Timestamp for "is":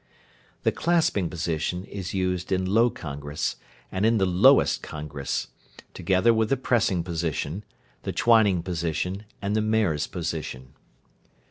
1.85-2.11